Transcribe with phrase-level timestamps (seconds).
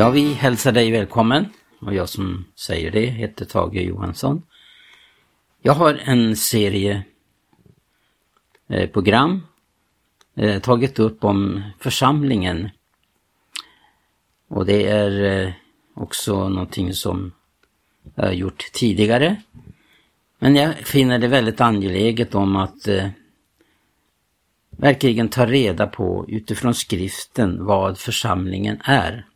[0.00, 1.48] Ja, vi hälsar dig välkommen
[1.80, 4.42] och jag som säger det heter Tage Johansson.
[5.62, 7.04] Jag har en serie
[8.68, 9.42] eh, program
[10.36, 12.70] eh, tagit upp om församlingen.
[14.48, 15.52] Och det är eh,
[15.94, 17.32] också någonting som
[18.14, 19.36] jag har gjort tidigare.
[20.38, 23.08] Men jag finner det väldigt angeläget om att eh,
[24.70, 29.26] verkligen ta reda på utifrån skriften vad församlingen är.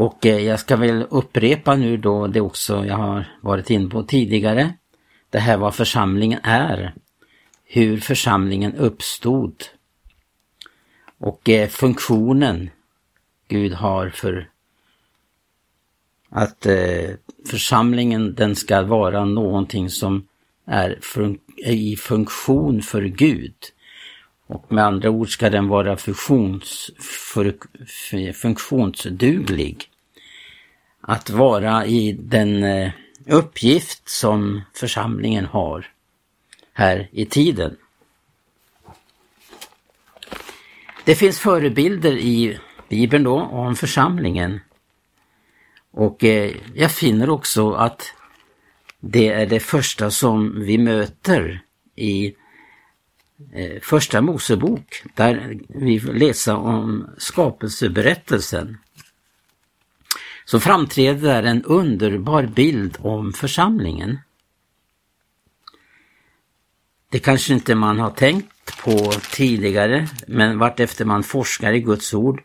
[0.00, 4.02] Och eh, jag ska väl upprepa nu då det också jag har varit inne på
[4.02, 4.74] tidigare.
[5.30, 6.94] Det här vad församlingen är.
[7.64, 9.64] Hur församlingen uppstod.
[11.18, 12.70] Och eh, funktionen
[13.48, 14.50] Gud har för
[16.28, 17.10] att eh,
[17.50, 20.26] församlingen den ska vara någonting som
[20.66, 23.54] är fun i funktion för Gud.
[24.46, 26.90] Och med andra ord ska den vara funktions,
[28.34, 29.89] funktionsduglig.
[31.10, 32.90] Att vara i den eh,
[33.26, 35.86] uppgift som församlingen har
[36.72, 37.76] här i tiden.
[41.04, 44.60] Det finns förebilder i Bibeln då om församlingen.
[45.90, 48.14] Och eh, jag finner också att
[49.00, 51.62] det är det första som vi möter
[51.96, 52.34] i
[53.52, 58.78] eh, Första Mosebok där vi läser om skapelseberättelsen.
[60.50, 64.18] Så framträder där en underbar bild om församlingen.
[67.10, 72.42] Det kanske inte man har tänkt på tidigare, men vartefter man forskar i Guds ord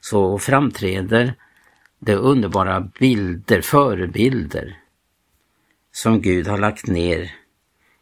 [0.00, 1.34] så framträder
[1.98, 4.78] det underbara bilder, förebilder
[5.92, 7.34] som Gud har lagt ner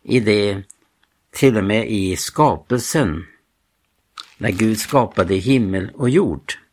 [0.02, 0.62] i det,
[1.30, 3.26] till och med i skapelsen,
[4.38, 6.65] när Gud skapade himmel och jord.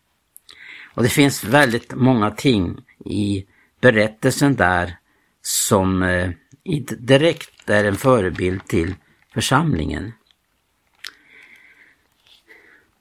[0.93, 3.45] Och det finns väldigt många ting i
[3.81, 4.97] berättelsen där
[5.41, 6.29] som eh,
[6.99, 8.95] direkt är en förebild till
[9.33, 10.13] församlingen.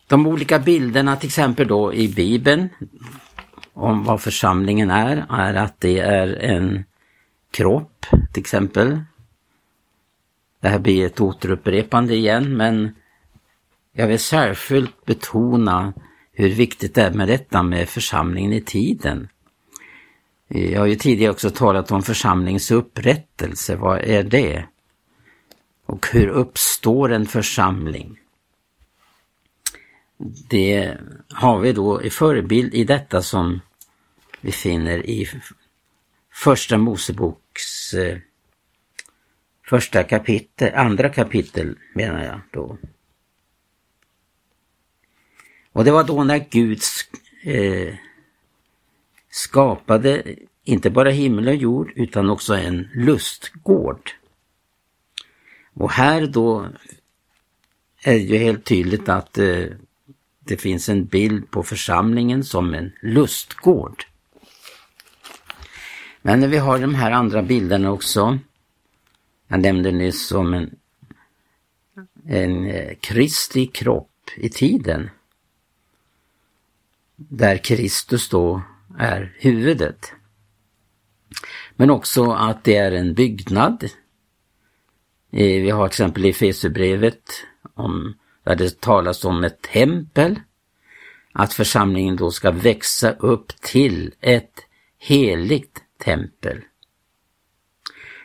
[0.07, 2.69] De olika bilderna till exempel då i Bibeln
[3.73, 6.85] om vad församlingen är, är att det är en
[7.51, 9.01] kropp till exempel.
[10.61, 12.95] Det här blir ett återupprepande igen men
[13.93, 15.93] jag vill särskilt betona
[16.33, 19.29] hur viktigt det är med detta med församlingen i tiden.
[20.49, 24.65] Jag har ju tidigare också talat om församlingens upprättelse, vad är det?
[25.87, 28.19] Och hur uppstår en församling?
[30.49, 30.97] Det
[31.31, 33.61] har vi då i förebild i detta som
[34.41, 35.29] vi finner i
[36.33, 38.19] Första Moseboks eh,
[39.73, 42.79] första kapitel, andra kapitel menar jag då.
[45.73, 46.81] Och det var då när Gud
[47.45, 47.95] eh,
[49.31, 54.11] skapade inte bara himmel och jord utan också en lustgård.
[55.75, 56.69] Och här då
[58.03, 59.65] är det ju helt tydligt att eh,
[60.39, 64.05] det finns en bild på församlingen som en lustgård.
[66.23, 68.39] Men när vi har de här andra bilderna också.
[69.49, 70.77] Jag nämnde nyss om en,
[72.27, 75.11] en eh, Kristi kropp i tiden.
[77.17, 78.63] Där Kristus då
[78.99, 80.13] är huvudet.
[81.77, 83.91] Men också att det är en byggnad.
[85.31, 87.23] Vi har exempel i Efesierbrevet
[87.75, 88.15] om
[88.45, 90.41] där det talas om ett tempel.
[91.33, 94.67] Att församlingen då ska växa upp till ett
[94.99, 96.61] heligt tempel.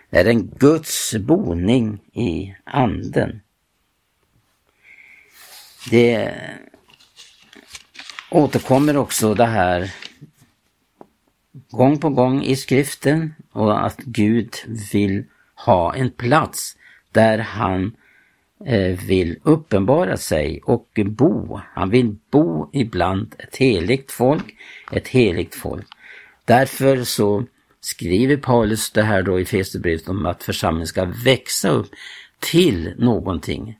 [0.09, 3.41] Det är en Guds boning i anden.
[5.89, 6.33] Det
[8.29, 9.93] återkommer också det här
[11.71, 14.55] gång på gång i skriften och att Gud
[14.93, 16.77] vill ha en plats
[17.11, 17.95] där han
[18.65, 21.59] eh, vill uppenbara sig och bo.
[21.73, 24.55] Han vill bo ibland ett heligt folk,
[24.91, 25.87] ett heligt folk.
[26.45, 27.45] Därför så
[27.79, 31.91] skriver Paulus det här då i Fesebrevet om att församlingen ska växa upp
[32.39, 33.77] till någonting.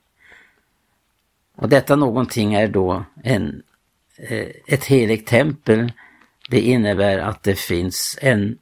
[1.56, 3.64] Och detta någonting är då en,
[4.18, 5.92] Eh, ett heligt tempel.
[6.50, 8.58] Det innebär att det finns en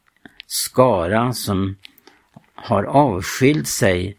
[0.47, 1.75] skara som
[2.55, 4.17] har avskilt sig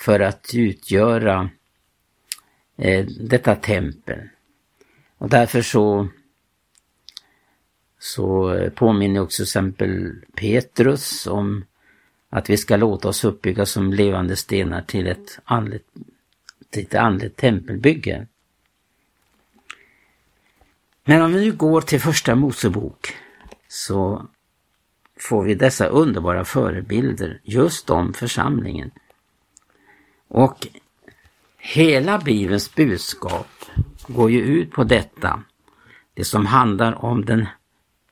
[0.00, 1.50] för att utgöra
[2.76, 4.28] eh, detta tempel.
[5.18, 6.08] Och därför så
[7.98, 11.64] så påminner också till exempel Petrus om
[12.28, 15.88] att vi ska låta oss uppbygga som levande stenar till ett andligt,
[16.70, 18.26] till ett andligt tempelbygge.
[21.08, 23.14] Men om vi nu går till första Mosebok
[23.68, 24.26] så
[25.20, 28.90] får vi dessa underbara förebilder just om församlingen.
[30.28, 30.66] Och
[31.58, 33.46] hela Bibelns budskap
[34.06, 35.42] går ju ut på detta.
[36.14, 37.46] Det som handlar om den,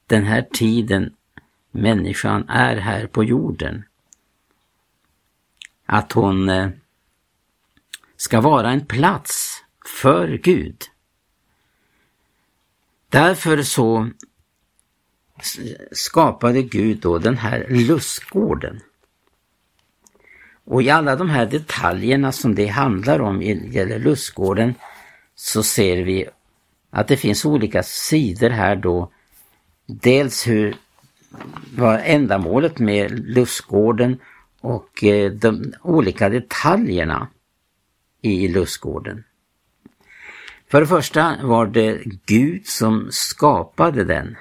[0.07, 1.15] den här tiden
[1.71, 3.85] människan är här på jorden.
[5.87, 6.69] Att hon eh,
[8.17, 9.65] ska vara en plats
[10.01, 10.77] för Gud.
[13.09, 14.11] Därför så
[15.93, 18.81] skapade Gud då den här lustgården.
[20.65, 24.75] Och i alla de här detaljerna som det handlar om gäller lustgården
[25.35, 26.29] så ser vi
[26.91, 29.13] att det finns olika sidor här då.
[29.87, 30.77] Dels hur
[31.77, 34.19] var ändamålet med lustgården
[34.61, 37.29] och eh, de olika detaljerna
[38.23, 39.25] i lustgården.
[40.69, 44.37] För det första var det Gud som skapade den.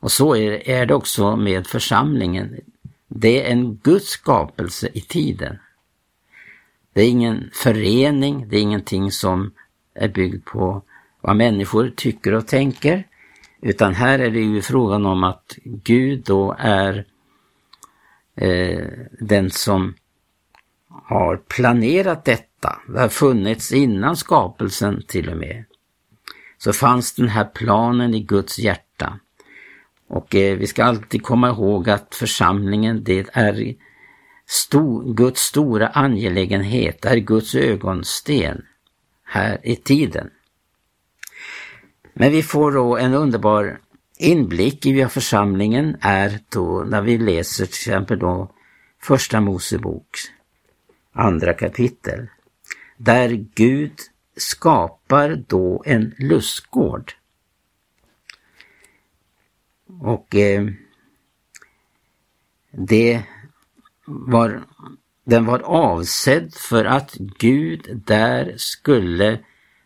[0.00, 2.60] Och så är, det också med församlingen.
[3.08, 5.58] Det är en Guds skapelse i tiden.
[6.92, 9.52] Det är ingen förening, det är ingenting som
[9.94, 10.82] är byggt på
[11.20, 13.04] vad människor tycker och tänker.
[13.60, 17.04] Utan här är det ju frågan om att Gud då är
[18.34, 18.86] eh,
[19.20, 19.94] den som
[20.88, 22.51] har planerat detta.
[22.86, 25.64] Det har funnits innan skapelsen till och med.
[26.58, 29.18] Så fanns den här planen i Guds hjärta.
[30.08, 33.74] Och eh, vi ska alltid komma ihåg att församlingen det är
[34.46, 38.62] stor, Guds stora angelägenhet, är Guds ögonsten
[39.24, 40.30] här i tiden.
[42.14, 43.78] Men vi får då en underbar
[44.18, 48.50] inblick i vad församlingen är då när vi läser till exempel då
[49.02, 50.08] Första Mosebok,
[51.12, 52.28] andra kapitel.
[53.04, 53.92] Där Gud
[54.36, 57.12] skapar då en lustgård.
[60.00, 60.66] Och eh,
[62.70, 63.22] det
[64.04, 64.62] var,
[65.24, 69.38] den var avsedd för att Gud där skulle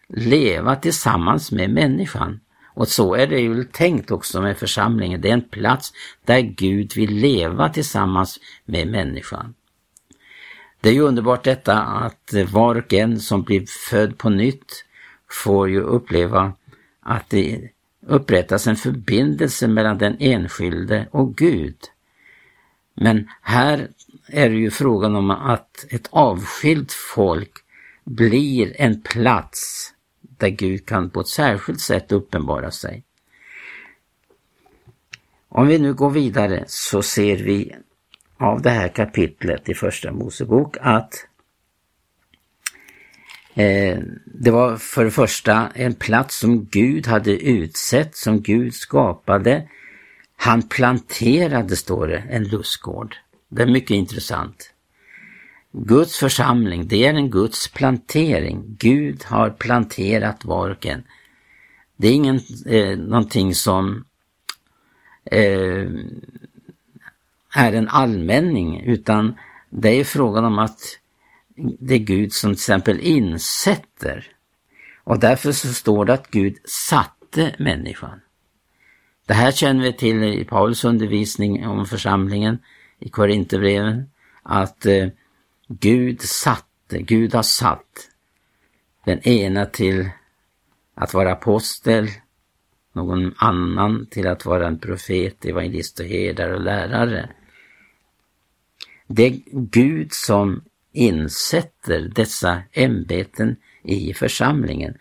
[0.08, 2.40] leva tillsammans med människan.
[2.74, 5.20] Och så är det ju tänkt också med församlingen.
[5.20, 5.92] Det är en plats
[6.24, 9.54] där Gud vill leva tillsammans med människan.
[10.86, 14.84] Det är ju underbart detta att var och en som blir född på nytt
[15.44, 16.52] får ju uppleva
[17.00, 17.70] att det
[18.06, 21.76] upprättas en förbindelse mellan den enskilde och Gud.
[22.94, 23.88] Men här
[24.28, 27.52] är det ju frågan om att ett avskilt folk
[28.04, 33.04] blir en plats där Gud kan på ett särskilt sätt uppenbara sig.
[35.48, 37.76] Om vi nu går vidare så ser vi
[38.38, 41.26] av det här kapitlet i Första Mosebok att
[43.54, 49.68] eh, det var för det första en plats som Gud hade utsett, som Gud skapade.
[50.36, 53.16] Han planterade, står det, en lustgård.
[53.48, 54.72] Det är mycket intressant.
[55.72, 58.76] Guds församling, det är en Guds plantering.
[58.78, 61.02] Gud har planterat var och en.
[61.96, 64.04] Det är ingen, eh, någonting som
[65.24, 65.90] eh,
[67.56, 69.34] är en allmänning utan
[69.70, 70.80] det är frågan om att
[71.56, 74.26] det är Gud som till exempel insätter.
[75.04, 78.20] Och därför så står det att Gud satte människan.
[79.26, 82.58] Det här känner vi till i Paulus undervisning om församlingen
[82.98, 84.10] i Korinthierbreven.
[84.42, 85.08] Att eh,
[85.68, 88.08] Gud satte, Gud har satt
[89.04, 90.10] den ena till
[90.94, 92.08] att vara apostel,
[92.92, 97.30] någon annan till att vara en profet, evangelist och herdare och lärare.
[99.06, 104.94] Det är Gud som insätter dessa ämbeten i församlingen.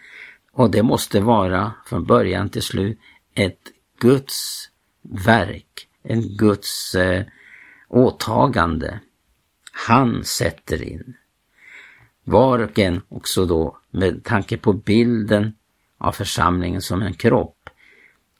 [0.52, 3.00] Och det måste vara från början till slut
[3.34, 3.60] ett
[4.00, 4.70] Guds
[5.02, 7.26] verk, en Guds eh,
[7.88, 9.00] åtagande.
[9.72, 11.18] Han sätter in.
[12.24, 15.56] Var och en också då med tanke på bilden
[15.98, 17.70] av församlingen som en kropp.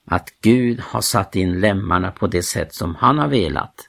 [0.04, 3.88] Att Gud har satt in lemmarna på det sätt som han har velat.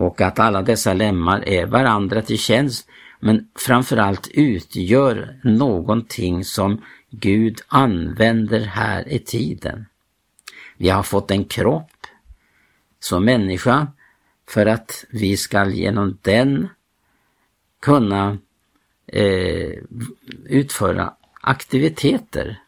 [0.00, 2.88] Och att alla dessa lemmar är varandra till tjänst
[3.20, 9.86] men framförallt utgör någonting som Gud använder här i tiden.
[10.76, 12.06] Vi har fått en kropp
[13.00, 13.86] som människa
[14.48, 16.68] för att vi skall genom den
[17.82, 18.38] kunna
[19.06, 19.72] eh,
[20.44, 22.62] utföra aktiviteter.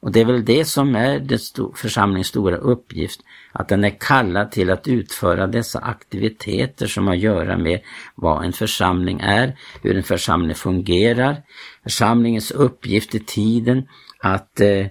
[0.00, 1.38] Och det är väl det som är den
[1.74, 3.20] församlingens stora uppgift,
[3.52, 7.80] att den är kallad till att utföra dessa aktiviteter som har att göra med
[8.14, 11.42] vad en församling är, hur en församling fungerar,
[11.82, 13.88] församlingens uppgift i tiden
[14.18, 14.88] att eh, eh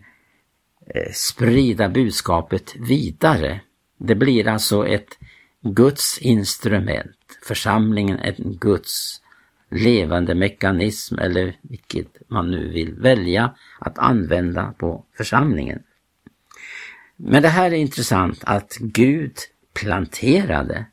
[1.13, 3.61] sprida budskapet vidare.
[3.99, 5.17] Det blir alltså ett
[5.61, 7.17] Guds instrument.
[7.43, 9.21] Församlingen är en Guds
[9.69, 15.83] levande mekanism eller vilket man nu vill välja att använda på församlingen.
[17.15, 19.33] Men det här är intressant att Gud
[19.73, 20.85] planterade.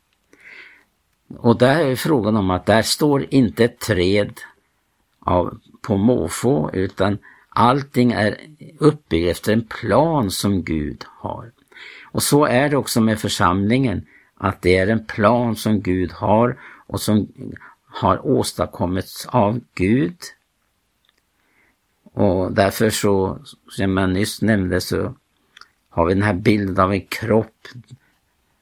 [1.37, 4.39] Och där är frågan om att där står inte ett träd
[5.19, 7.17] av, på måfå utan
[7.49, 8.37] allting är
[8.77, 11.51] uppbyggt efter en plan som Gud har.
[12.11, 14.05] Och så är det också med församlingen,
[14.37, 17.27] att det är en plan som Gud har och som
[17.95, 20.17] har åstadkommits av Gud.
[22.03, 25.15] Och därför så, som jag nyss nämnde, så
[25.89, 27.67] har vi den här bilden av en kropp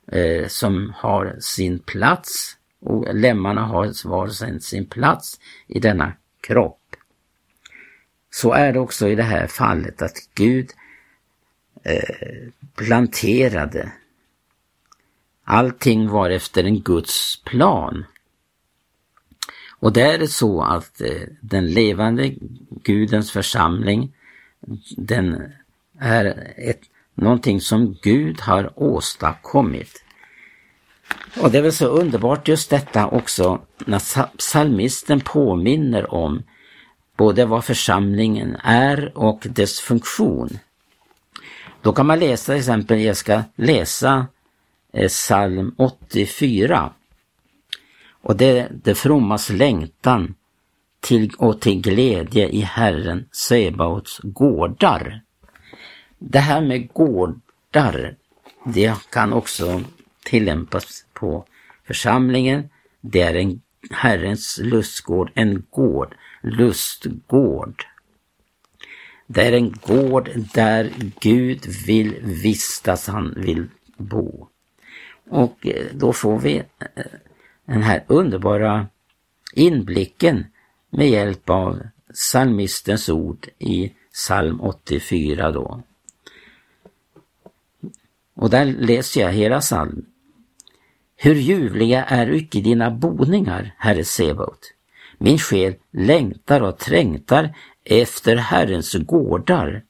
[0.07, 6.95] eh, som har sin plats och lemmarna har var sin plats i denna kropp.
[8.29, 10.71] Så är det också i det här fallet att Gud
[11.83, 13.91] eh, planterade.
[15.43, 18.05] Allting var efter en Guds plan.
[19.83, 22.33] Och det är det så att eh, den levande
[22.83, 24.13] Gudens församling,
[24.97, 25.41] den
[25.99, 26.81] är ett,
[27.15, 30.03] någonting som Gud har åstadkommit.
[31.41, 36.43] Och det är väl så underbart just detta också när psalmisten påminner om
[37.17, 40.49] både vad församlingen är och dess funktion.
[41.81, 44.27] Då kan man läsa till exempel, jag ska läsa
[44.93, 46.93] eh, psalm 84.
[48.23, 50.35] Och det är det frommas längtan
[50.99, 55.21] till, och till glädje i Herren Sebaots gårdar.
[56.19, 58.15] Det här med gårdar,
[58.65, 59.81] det kan också
[60.25, 61.45] tillämpas på
[61.87, 62.69] församlingen.
[63.01, 63.61] Det är en
[63.91, 67.83] Herrens lustgård, en gård, lustgård.
[69.27, 74.47] Det är en gård där Gud vill vistas, han vill bo.
[75.29, 77.03] Och eh, då får vi eh,
[77.65, 78.87] den här underbara
[79.53, 80.45] inblicken
[80.89, 81.81] med hjälp av
[82.13, 85.83] psalmistens ord i psalm 84 då.
[88.35, 90.05] Och där läser jag hela psalmen.
[91.15, 94.73] Hur ljuvliga är icke dina boningar, Herre Sebaot.
[95.17, 99.83] Min själ längtar och trängtar efter Herrens gårdar.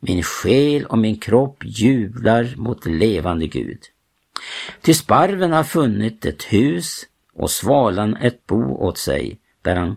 [0.00, 3.78] Min själ och min kropp jublar mot levande Gud.
[4.80, 9.96] Ty sparven har funnit ett hus och svalan ett bo åt sig, där, han,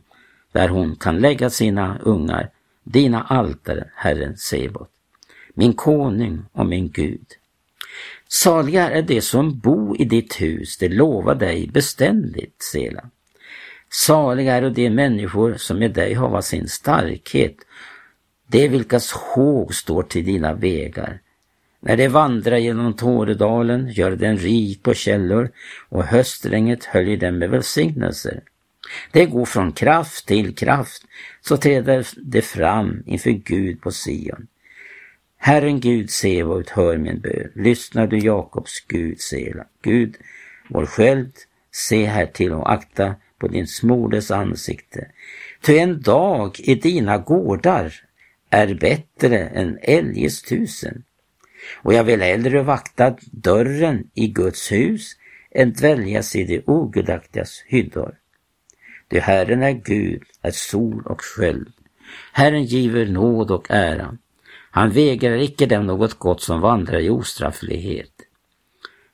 [0.51, 2.49] där hon kan lägga sina ungar,
[2.83, 4.89] dina altare, Herren Sebot,
[5.53, 7.25] min konung och min Gud.
[8.27, 13.09] Saliga är de som bo i ditt hus, det lovar dig beständigt, Sela.
[13.89, 17.55] Saliga är de människor som med dig hava sin starkhet,
[18.47, 21.19] de vilkas håg står till dina vägar.
[21.87, 25.51] När de vandrar genom Tåredalen gör den rik på källor
[25.89, 28.41] och höstregnet höljer dem med välsignelser.
[29.11, 31.03] Det går från kraft till kraft,
[31.41, 34.47] så träder det fram inför Gud på Sion.
[35.37, 37.51] Herren Gud Sebaot, hör min bön.
[37.55, 39.65] Lyssnar du Jakobs Gud, Sela.
[39.81, 40.15] Gud,
[40.69, 41.33] vår sköld,
[41.71, 45.07] se här till och akta på din smordes ansikte.
[45.61, 47.93] Ty en dag i dina gårdar
[48.49, 51.03] är bättre än eljest tusen.
[51.73, 55.15] Och jag vill hellre vakta dörren i Guds hus
[55.51, 58.15] än dväljas i de ogudaktigas hyddor.
[59.09, 61.73] Ty Herren är Gud, är sol och sköld.
[62.31, 64.17] Herren giver nåd och ära.
[64.71, 68.11] Han vägrar icke dem något gott som vandrar i ostrafflighet.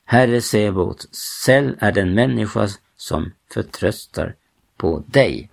[0.04, 4.34] Herre Sebot, säll är den människa som förtröstar
[4.76, 5.50] på dig.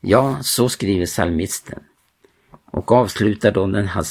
[0.00, 1.84] Ja, så skriver psalmisten
[2.64, 4.06] och avslutar då den här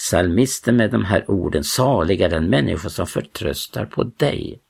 [0.00, 4.60] psalmisten med de här orden, salig är den människa som förtröstar på dig.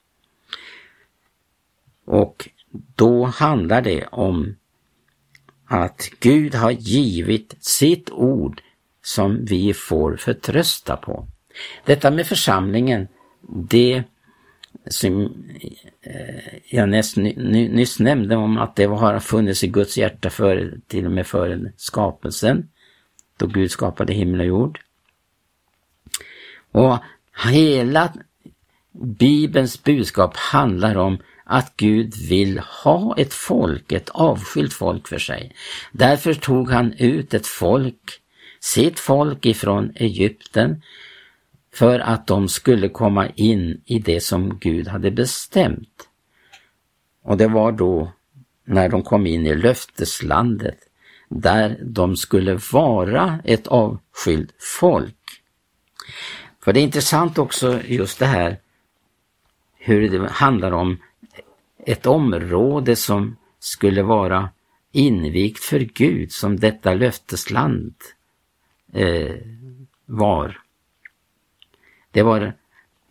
[2.04, 4.56] Och då handlar det om
[5.66, 8.62] att Gud har givit sitt ord
[9.02, 11.26] som vi får förtrösta på.
[11.84, 13.08] Detta med församlingen,
[13.68, 14.02] det
[14.86, 15.22] som
[16.02, 21.12] eh, jag nyss nämnde om att det har funnits i Guds hjärta för, till och
[21.12, 22.68] med före skapelsen,
[23.36, 24.80] då Gud skapade himmel och jord.
[26.72, 26.98] Och
[27.44, 28.12] hela
[28.92, 35.54] Bibelns budskap handlar om att Gud vill ha ett folk, ett avskilt folk för sig.
[35.92, 38.20] Därför tog han ut ett folk,
[38.60, 40.82] sitt folk ifrån Egypten,
[41.74, 46.08] för att de skulle komma in i det som Gud hade bestämt.
[47.22, 48.12] Och det var då
[48.64, 50.78] när de kom in i löfteslandet,
[51.28, 55.16] där de skulle vara ett avskilt folk.
[56.62, 58.58] För det är intressant också just det här
[59.78, 60.98] hur det handlar om
[61.86, 64.48] ett område som skulle vara
[64.92, 67.94] invigt för Gud som detta löftesland
[68.92, 69.36] eh,
[70.06, 70.60] var.
[72.10, 72.52] Det var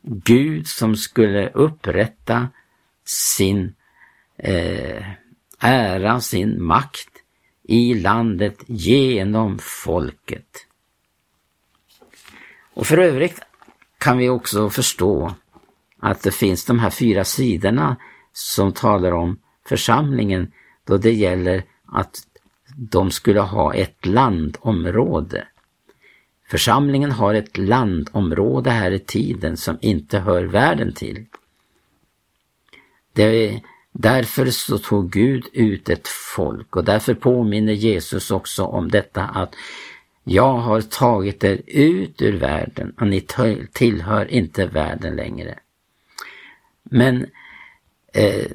[0.01, 2.48] Gud som skulle upprätta
[3.06, 3.75] sin
[4.38, 5.06] eh,
[5.60, 7.10] ära, sin makt
[7.63, 10.65] i landet genom folket.
[12.74, 13.42] Och för övrigt
[13.98, 15.34] kan vi också förstå
[16.00, 17.96] att det finns de här fyra sidorna
[18.34, 20.52] som talar om församlingen
[20.84, 22.16] då det gäller att
[22.76, 25.48] de skulle ha ett landområde.
[26.50, 31.26] Församlingen har ett landområde här i tiden som inte hör världen till.
[33.14, 33.62] Det
[33.92, 39.56] Därför så tog Gud ut ett folk och därför påminner Jesus också om detta att
[40.32, 43.22] jag har tagit er ut ur världen och ni
[43.74, 45.60] tillhör inte världen längre.
[46.84, 47.26] Men
[48.14, 48.52] eh,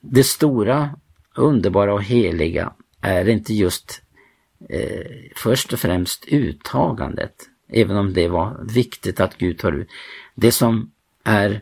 [0.00, 0.90] det stora,
[1.36, 4.02] underbara och heliga är inte just
[4.68, 5.06] eh,
[5.36, 7.34] först och främst uttagandet,
[7.68, 9.88] även om det var viktigt att Gud tar ut.
[10.34, 10.90] Det som
[11.24, 11.60] är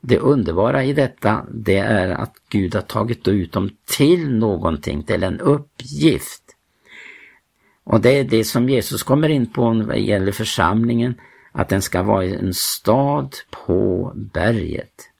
[0.00, 5.22] det underbara i detta, det är att Gud har tagit ut dem till någonting, till
[5.22, 6.47] en uppgift.
[7.88, 11.14] Och det är det som Jesus kommer in på när det gäller församlingen,
[11.52, 15.10] att den ska vara en stad på berget.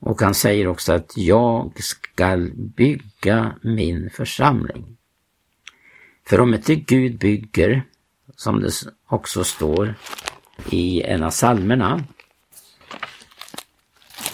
[0.00, 4.96] Och han säger också att jag skall bygga min församling.
[6.26, 7.82] För om inte Gud bygger,
[8.36, 8.70] som det
[9.06, 9.94] också står
[10.70, 12.04] i en av psalmerna,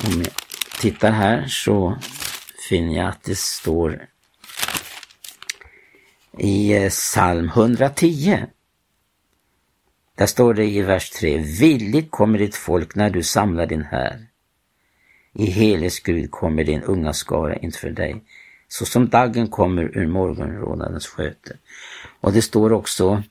[0.06, 0.32] om jag
[0.80, 1.98] tittar här så
[2.68, 4.06] finner jag att det står
[6.38, 8.38] i eh, psalm 110.
[10.14, 11.38] Där står det i vers 3.
[11.38, 14.26] Villigt kommer ditt folk när du samlar din här.
[15.32, 18.25] I helig Gud kommer din unga skara inför dig,
[18.69, 21.56] så som daggen kommer ur morgonrådnadens sköte.
[22.21, 23.23] Och det står också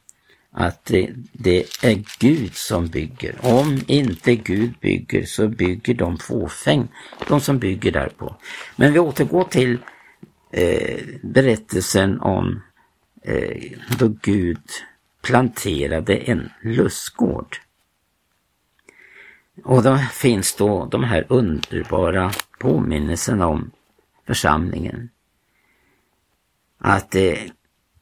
[0.52, 3.36] att det, det, är Gud som bygger.
[3.42, 6.88] Om inte Gud bygger så bygger de fåfäng,
[7.28, 8.36] de som bygger därpå.
[8.76, 9.78] Men vi återgår till
[10.52, 12.62] eh, berättelsen om
[13.30, 14.62] Eh, då Gud
[15.22, 17.58] planterade en lustgård.
[19.64, 23.72] Och då finns då de här underbara påminnelserna om
[24.28, 25.10] församlingen.
[26.78, 27.40] Att eh,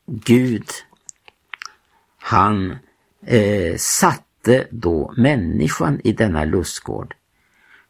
[0.05, 0.69] Gud
[2.17, 2.75] han
[3.25, 7.15] eh, satte då människan i denna lustgård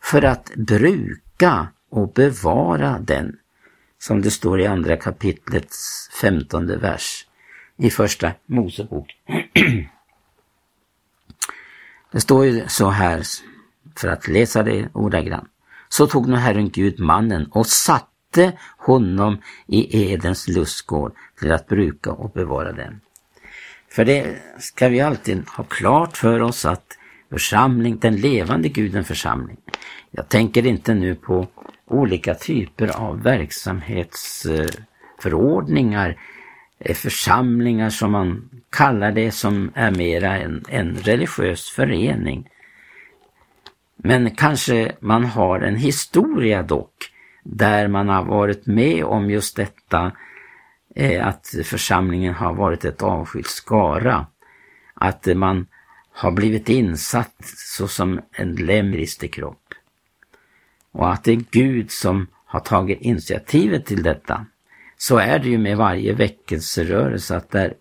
[0.02, 3.40] för att bruka och bevara den,
[4.00, 7.27] som det står i andra kapitlets femtonde vers
[7.78, 9.16] i första Mosebok.
[12.12, 13.24] det står ju så här,
[13.96, 15.50] för att läsa det ordagrant.
[15.90, 22.12] Så tog nu Herren Gud mannen och satte honom i Edens lustgård till att bruka
[22.12, 23.02] och bevara den.
[23.90, 26.98] För det ska vi alltid ha klart för oss att
[27.30, 29.58] församling, den levande guden församling.
[30.12, 31.48] Jag tänker inte nu på
[31.86, 36.16] olika typer av verksamhetsförordningar, eh,
[36.86, 42.50] församlingar som man kallar det som är mera en, en religiös förening.
[43.96, 47.12] Men kanske man har en historia dock
[47.44, 50.12] där man har varit med om just detta
[50.96, 54.26] eh, att församlingen har varit ett avskilt skara.
[54.94, 55.68] Att man
[56.12, 59.74] har blivit insatt såsom en lemristig kropp.
[60.92, 64.46] Och att det är Gud som har tagit initiativet till detta.
[64.98, 67.74] Så är det ju med varje väckelserörelse att där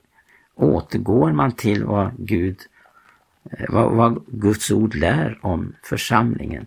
[0.54, 2.58] återgår man till vad Gud
[3.50, 6.66] eh, vad, vad Guds ord lär om församlingen.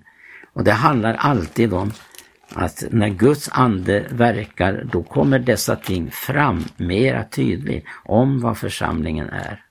[0.54, 1.92] Och det handlar alltid om
[2.54, 9.30] att när Guds ande verkar, då kommer dessa ting fram mera tydligt om vad församlingen
[9.30, 9.64] är.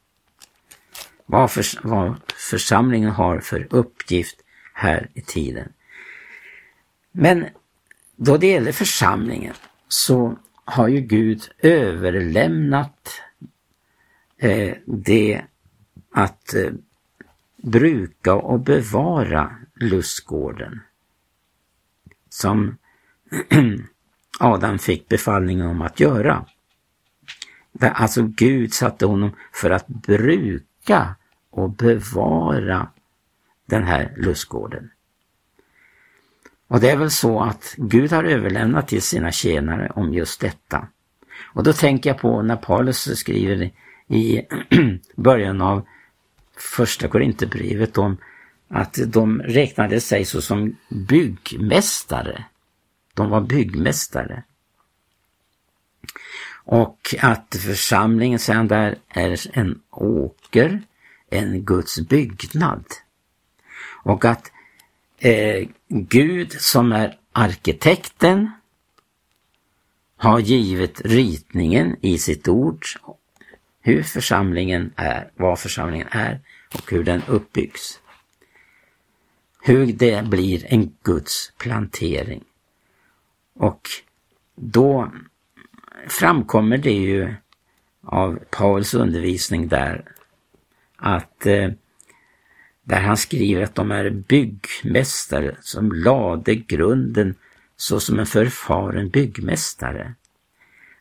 [1.27, 2.15] Vad, för, vad
[2.51, 4.41] församlingen har för uppgift
[4.75, 5.73] här i tiden.
[7.13, 7.47] Men
[8.17, 9.55] då det gäller församlingen
[9.89, 10.39] så
[10.71, 13.21] har ju Gud överlämnat
[14.37, 15.43] eh, det
[16.13, 16.73] att eh,
[17.57, 20.81] bruka och bevara lustgården
[22.29, 22.77] som
[24.41, 26.47] Adam fick befallning om att göra.
[27.81, 31.17] Alltså Gud satte honom för att bruka
[31.51, 32.89] och bevara
[33.67, 34.91] den här lustgården.
[36.69, 40.89] Och det är väl så att Gud har överlämnat till sina tjänare om just detta.
[41.53, 43.71] Och då tänker jag på när Paulus skriver
[44.09, 44.43] i
[45.17, 45.87] början av
[46.57, 48.17] första Korinthierbrevet om
[48.69, 52.45] att de räknade sig så som byggmästare.
[53.15, 54.43] De var byggmästare.
[56.65, 60.83] Och att församlingen sedan där är en åker,
[61.31, 62.85] en Guds byggnad.
[64.03, 64.53] Och att
[65.19, 68.51] eh, Gud som är arkitekten
[70.17, 72.85] har givit ritningen i sitt ord
[73.81, 76.41] hur församlingen är, vad församlingen är
[76.75, 78.01] och hur den uppbyggs.
[79.63, 82.45] Hur det blir en Guds plantering.
[83.55, 83.89] Och
[84.55, 85.13] då
[86.09, 87.35] framkommer det ju
[88.03, 90.05] av Pauls undervisning där
[90.97, 91.71] att eh,
[92.89, 97.35] där han skriver att de är byggmästare som lade grunden
[97.77, 100.15] såsom en förfaren byggmästare.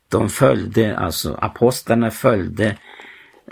[0.10, 2.78] De följde, alltså apostlarna följde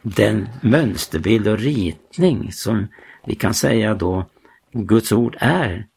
[0.04, 2.88] den mönsterbild och ritning som
[3.26, 4.26] vi kan säga då
[4.72, 5.88] Guds ord är.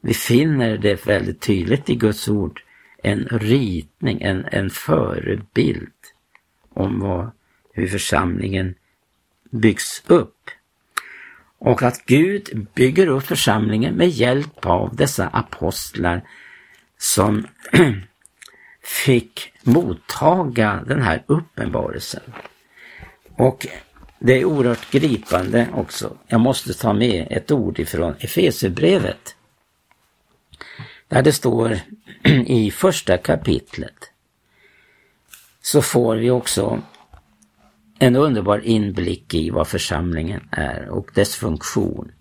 [0.00, 2.62] Vi finner det väldigt tydligt i Guds ord,
[3.02, 5.92] en ritning, en, en förebild
[6.70, 7.30] om vad,
[7.72, 8.74] hur församlingen
[9.50, 10.36] byggs upp.
[11.60, 16.22] Och att Gud bygger upp församlingen med hjälp av dessa apostlar
[16.98, 17.46] som
[18.82, 22.22] fick mottaga den här uppenbarelsen.
[23.36, 23.66] Och
[24.18, 26.16] det är oerhört gripande också.
[26.26, 29.36] Jag måste ta med ett ord ifrån Efesierbrevet.
[31.08, 31.78] Där det står
[32.46, 34.10] i första kapitlet
[35.62, 36.82] så får vi också
[38.02, 42.12] en underbar inblick i vad församlingen är och dess funktion.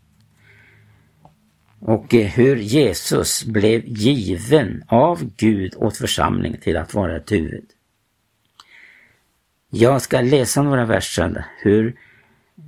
[1.79, 7.65] Och eh, hur Jesus blev given av Gud åt församlingen till att vara ett huvud.
[9.69, 11.95] Jag ska läsa några verser hur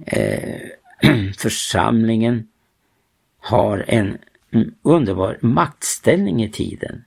[0.05, 0.59] eh,
[1.37, 2.47] församlingen
[3.39, 4.17] har en
[4.81, 7.03] underbar maktställning i tiden.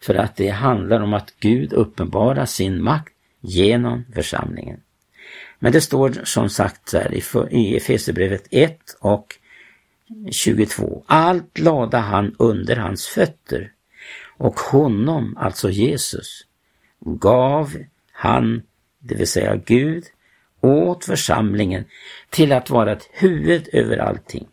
[0.00, 4.80] För att det handlar om att Gud uppenbarar sin makt genom församlingen.
[5.62, 7.14] Men det står som sagt här
[7.50, 9.26] i Efesierbrevet 1 och
[10.30, 11.04] 22.
[11.06, 13.72] Allt lade han under hans fötter
[14.36, 16.46] och honom, alltså Jesus,
[17.00, 17.76] gav
[18.12, 18.62] han,
[18.98, 20.04] det vill säga Gud,
[20.60, 21.84] åt församlingen
[22.30, 24.46] till att vara ett huvud över allting.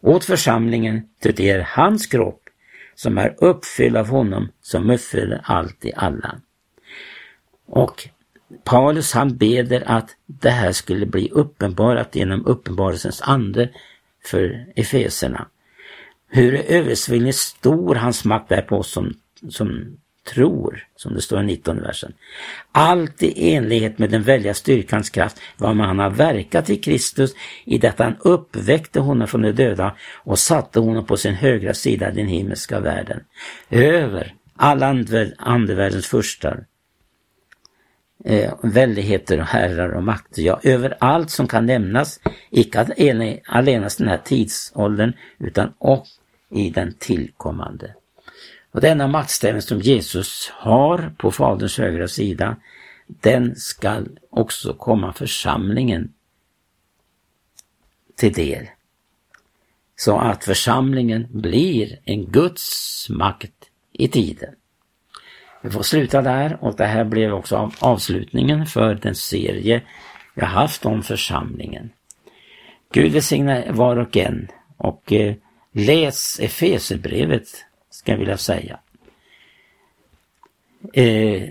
[0.00, 2.42] Åt församlingen, till det är hans kropp
[2.94, 6.40] som är uppfylld av honom som uppfyller allt i alla.
[7.66, 8.08] Och
[8.64, 13.70] Paulus han beder att det här skulle bli uppenbarat genom uppenbarelsens ande
[14.24, 15.46] för efeserna.
[16.28, 19.14] Hur översvinnligt stor hans makt är på oss som,
[19.48, 22.12] som tror, som det står i 19 versen.
[22.72, 27.78] Allt i enlighet med den välja styrkans kraft, vad man har verkat i Kristus, i
[27.78, 32.14] detta han uppväckte honom från de döda och satte honom på sin högra sida i
[32.14, 33.20] den himmelska världen.
[33.70, 34.86] Över alla
[35.38, 36.64] andevärldens furstar,
[38.24, 44.08] eh, väldigheter och herrar och makter, ja över allt som kan nämnas, icke allenast den
[44.08, 46.06] här tidsåldern utan och
[46.50, 47.94] i den tillkommande.
[48.72, 52.56] Och denna maktställning som Jesus har på Faderns högra sida,
[53.06, 56.12] den skall också komma församlingen
[58.16, 58.66] till del.
[59.96, 64.54] Så att församlingen blir en Guds makt i tiden.
[65.64, 69.82] Vi får sluta där och det här blev också avslutningen för den serie
[70.34, 71.90] jag haft om församlingen.
[72.92, 75.34] Gud välsigne var och en och eh,
[75.72, 77.48] läs Efesierbrevet
[77.90, 78.78] ska jag vilja säga.
[80.92, 81.48] Eh,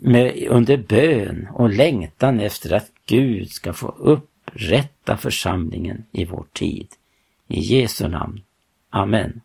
[0.00, 6.88] med, under bön och längtan efter att Gud ska få upprätta församlingen i vår tid.
[7.48, 8.40] I Jesu namn.
[8.90, 9.40] Amen.